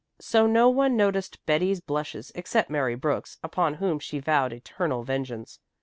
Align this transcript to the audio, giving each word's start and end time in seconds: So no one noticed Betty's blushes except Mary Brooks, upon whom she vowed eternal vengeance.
So 0.19 0.47
no 0.47 0.67
one 0.67 0.97
noticed 0.97 1.45
Betty's 1.45 1.79
blushes 1.79 2.31
except 2.33 2.71
Mary 2.71 2.95
Brooks, 2.95 3.37
upon 3.43 3.75
whom 3.75 3.99
she 3.99 4.17
vowed 4.17 4.51
eternal 4.51 5.03
vengeance. 5.03 5.59